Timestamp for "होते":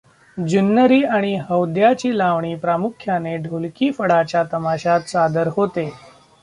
5.55-5.89